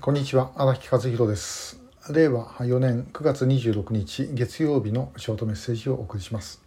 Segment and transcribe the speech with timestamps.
[0.00, 1.78] こんにちは荒木和弘です。
[2.08, 6.62] 令和4年9月26日月曜日のショートメッセージをお送りします、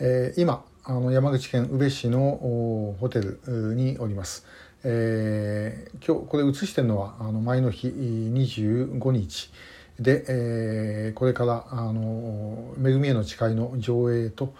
[0.00, 2.18] えー、今あの山口県宇部市の
[2.98, 3.38] ホテル
[3.76, 4.44] におります、
[4.82, 9.52] えー、今日これ映してるのはあの前の日25日
[10.00, 14.52] で、えー、これからあの「恵みへの誓い」の上映と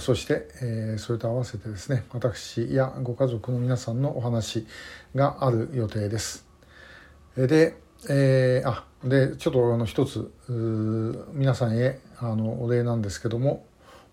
[0.00, 4.66] そして、えー、それと合わせてですね私やご家族の皆さんのお話
[5.14, 6.45] がある予定です。
[7.36, 7.76] で、
[8.08, 10.32] えー、あでちょっとあの一つ
[11.34, 13.66] 皆さんへあのお礼なんですけども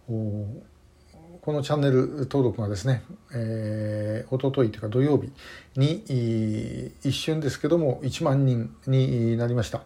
[0.08, 5.32] このチャンネル登録がですね、えー、おとといというか土曜日
[5.78, 9.84] に一瞬ですけども1万人になりました。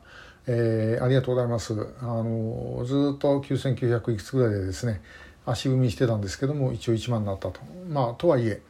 [0.50, 1.74] えー、ありがとうございます。
[2.00, 5.02] あのずっと9900いくつぐらいでですね
[5.46, 7.60] 足踏みしてたんですけども一応1万になったと。
[7.90, 8.62] まあとはいえ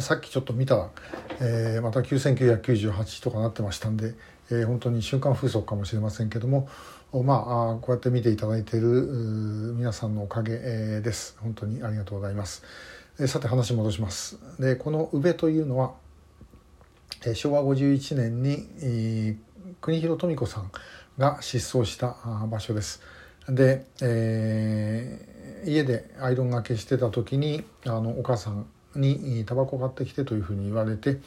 [0.00, 0.90] さっきちょっと見たら、
[1.40, 4.14] えー、また9998とかなってましたんで、
[4.50, 6.68] えー、本当に瞬間風速かもしれませんけども
[7.12, 8.88] まあこうやって見ていただいている
[9.76, 11.38] 皆さんのおかげ、えー、です。
[11.40, 12.62] 本当にありがとうございます、
[13.18, 14.38] えー、さて話戻します。
[14.60, 15.94] でこの宇部というのは、
[17.24, 20.70] えー、昭和51年に、えー、国広富子さん
[21.16, 22.16] が失踪した
[22.50, 23.00] 場所です。
[23.48, 28.66] で、えー、家でアイロンがけしてた時にあのお母さん
[28.98, 31.18] にタバコ買ってきてというふうに言われて、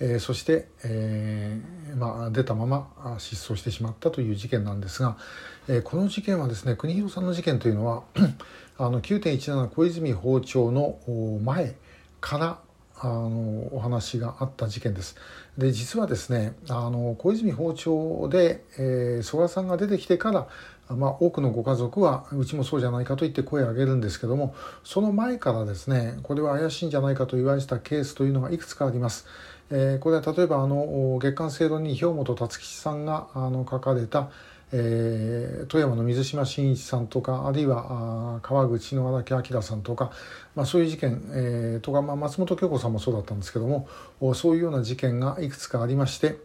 [0.00, 5.16] えー、そして、えー、まあ、出たまま失踪してしまったという事件なんですが、
[5.68, 8.02] えー、この事件はですね国広さんの事件というのは
[8.78, 10.98] あの9.17小泉訪朝の
[11.42, 11.74] 前
[12.20, 12.58] から
[13.02, 15.16] あのお話があった事件です。
[15.56, 20.48] で実はですねあの小泉訪朝で、えー、曽我さんが出てきてから
[20.96, 29.26] まあ、多くのご家族はうちもそうじゃないかと言って声を上げるんですけどもその前からですねこれは怪しいんじゃないかと言われてたケースというのがいくつかあります。
[29.72, 34.30] えー、これは例えばあの月刊正論に兵本達吉さんがあの書かれた、
[34.72, 40.10] えー、富山の水島新一さんとかあるいは川口の荒木明さんとか、
[40.56, 43.86] まあ、そういう事件、えー、とか、まあ、松本京子さんもそうだったんですけども
[44.34, 46.36] そういうような事件がいくつかありまして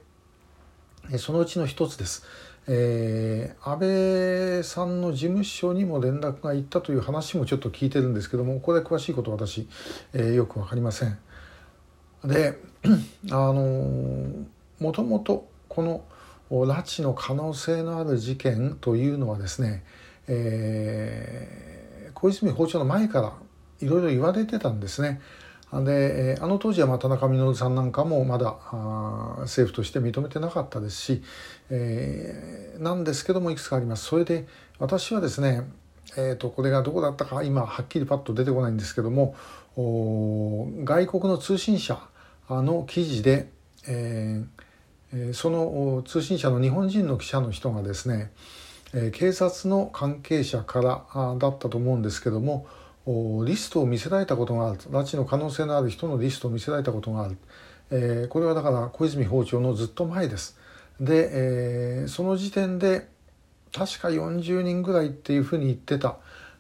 [1.18, 2.26] そのうちの一つです。
[2.68, 9.68] えー、安倍さんの事務所にも連絡が行ったという話もちょっと聞いてるんですけどもこれ詳しいこと私、
[10.14, 11.18] えー、よく分かりません。
[12.24, 12.58] で
[13.32, 14.28] あの
[14.80, 16.04] もともとこの
[16.50, 19.84] 拉致の可能性のある事件というのはですね、
[20.28, 23.34] えー、小泉訪朝の前から
[23.82, 25.22] いろいろ言われてたんですね。
[25.74, 28.56] であの当時はまあ田中稔さんなんかもまだ
[29.42, 31.24] 政府として認めてなかったですし、
[31.70, 34.06] えー、なんですけどもいくつかあります。
[34.06, 34.48] それで
[34.80, 35.64] 私はですね、
[36.18, 39.36] えー、とこれがどこだったか今はっきりパッと出てこないんですけども
[39.76, 42.00] 外国の通信社
[42.50, 43.50] の記事で、
[43.88, 48.32] えー、その通信社の日本人の記者の人がですね
[49.12, 52.66] 警察の関係者からだったと思うんですけども
[53.08, 54.80] リストを見せられたことがある。
[54.80, 57.38] 拉致の可能性のある人のリストを見せられたことがある、
[57.92, 60.58] えー、これはだから小泉訪朝のずっと前です。
[61.00, 63.08] で、えー、その時点で
[63.72, 66.18] 確か40人ぐらいっていうふうに言ってた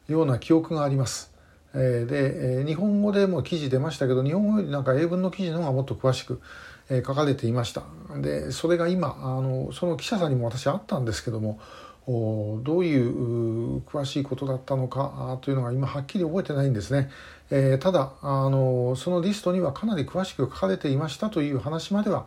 [0.07, 1.33] ような記憶があります。
[1.73, 6.41] えー、で、日本語でも記事出ましたけど日本語よりなんか英文の記事の方がもっと詳しく、
[6.89, 7.83] え、書かれていました。
[8.21, 11.59] でそれが今あのその記者さんにも私会ったんですけども
[12.07, 17.09] どういう詳しいことだったのかというのが今はっきり覚えてないんですね。
[17.51, 22.25] えー、ただあのそのリストにはかなり詳しく書かれていましたという話までは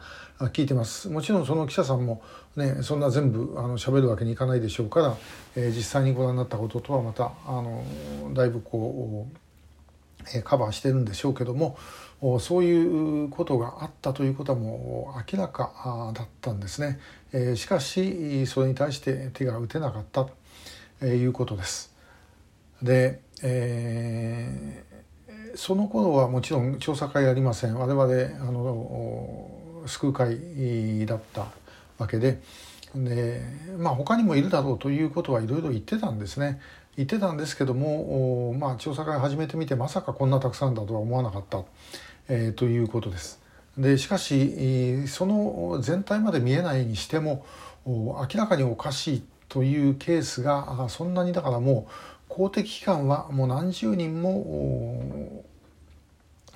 [0.52, 2.22] 聞いてますもちろんその記者さんも、
[2.54, 5.16] ね、そんな全部あの喋るわけにいかないでしょうから、
[5.56, 7.84] えー、実際にご覧になったこととはまたあの
[8.32, 9.47] だいぶこう、
[10.44, 11.78] カバーしてるんでしょうけども
[12.40, 16.98] そういうことがあったということはもう明らかだったんですね。
[17.32, 20.26] えしかしそれに対して手が打てなかった
[21.00, 21.94] ということです。
[22.82, 29.50] で、えー、その頃はもちろん調査会ありません我々あの
[29.86, 31.46] 救う会だった
[31.98, 32.40] わけで
[32.94, 33.42] で、
[33.78, 36.60] まあ、他にもいるだろうということはいろいろ言ってたんですね。
[36.98, 41.62] 言ってたんですけども、まあ、調査会始めてみてまさかこんなたくさんだとは思わなかった。
[42.28, 43.40] えー、ということです。
[43.78, 47.46] でしかしその全体まで見えないにしても
[47.86, 51.92] 明らかにおかしいというケースがそんなにだからもう
[52.28, 55.44] 公的機関はもう何十人も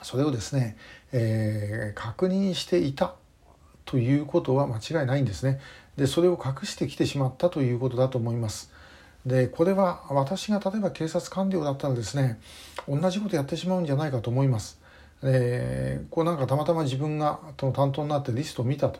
[0.02, 0.76] それをですね、
[1.12, 3.14] えー、確認していた
[3.84, 5.60] ということは間違いないんですね。
[5.96, 8.71] でそれを隠してきてしまったということだと思います。
[9.26, 12.40] でこれは私が例えば警察官僚だったらですね
[12.88, 14.80] 同じことやってしまうんじゃないかと思います。
[15.22, 18.98] えー、こうなんかたまたま自分がその担当になってリストを見たと。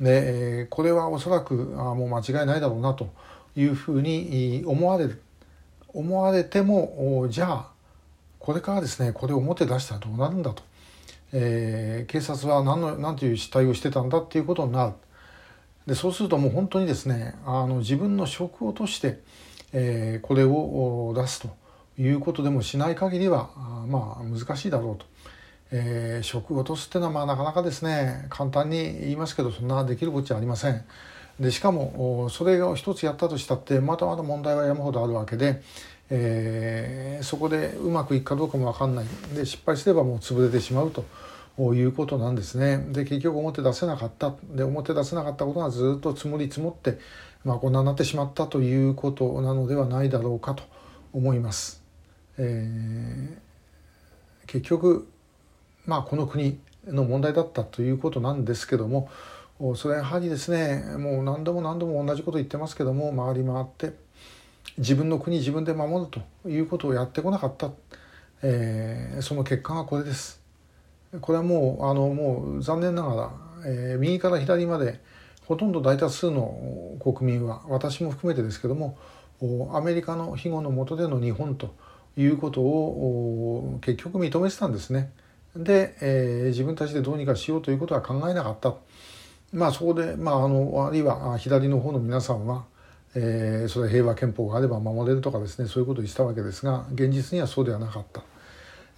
[0.00, 3.10] でこれはおそらくあもう間違いないだろうなと
[3.56, 5.20] いうふうに思われる
[5.88, 7.68] 思われてもじゃあ
[8.38, 10.62] これからですねこれを表出したらどうなるんだと、
[11.32, 14.92] えー、警察は何の何という失態をしてたんだっていうことになる
[15.88, 19.18] でそうするともう本当にですねあの自分の職を落として、
[19.72, 21.48] えー、これを出すと
[22.00, 23.50] いうことでもしない限りは
[23.88, 25.06] まあ難しいだろうと。
[25.70, 30.84] えー、職を落とすっていうのはまあなかなかですね簡単に言いますけどそんなできるこっちゃありません。
[31.38, 35.62] でしかもそれを一つやったとしたってまだまだ問題は山ほどあるわけで、
[36.10, 41.04] えー、そこでうまくいくかどうかも分かんないで失敗すればもう潰れてしまうと
[41.74, 42.78] いうことなんですね。
[42.90, 46.98] で結局表出せなかったで表出せなかったことがずっと積もり積もって、
[47.48, 50.64] まあ、こんなになってしまったということなのではないだろうかと
[51.14, 51.82] 思います。
[52.36, 55.08] えー、結局
[55.86, 59.08] まあこの国の問題だったということなんですけども
[59.76, 63.94] それはやはりですねもう何度も何度も同じこと言ってますけども回り回って
[64.76, 67.70] 自分の国自分で守るということをやってこなかった、
[68.42, 70.42] えー、その結果がこれです。
[71.22, 73.32] これはもうあのもう残念ながら、
[73.64, 75.00] えー、右から左まで
[75.48, 78.98] ほとんど大多数の国民は私も含めてですけども
[79.72, 81.74] アメリカの庇護の下での日本と
[82.18, 85.10] いうことを結局認めてたんですね。
[85.56, 88.74] で、えー、自分たちでどうにかしようということは考えなかった。
[89.52, 92.66] まあそこで、まあ、あのあるいは左の方の皆さんは、
[93.14, 98.22] えー、それ平和憲法があれば守れるとかですねそういうことをしたわけですが現実にはそうではなかった、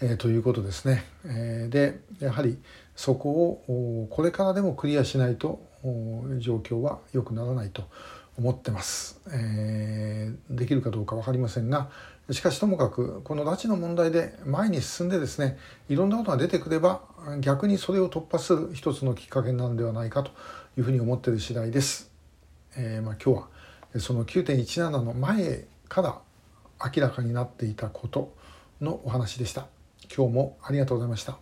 [0.00, 1.04] えー、ということですね。
[1.24, 2.58] えー、でやはり
[3.00, 3.30] そこ
[3.66, 5.62] をこれからでもクリアしないと
[6.38, 7.84] 状況は良くならないと
[8.36, 11.88] 思ってます、えー、できるかどうか分かりませんが
[12.30, 15.56] しかしともかくこの拉致の問題で前に進んでですね
[15.88, 17.00] いろんなことが出てくれば
[17.40, 20.32] 逆にそれを突破する一つのきっかけなんではないかと
[20.76, 22.10] いうふうに思っている次第です。
[22.76, 23.38] えー、まあ、今日
[23.94, 26.20] はその9.17の前から
[26.94, 28.34] 明らかになっていたこと
[28.82, 29.68] のお話でした。
[30.14, 31.38] 今日もありがとうございました。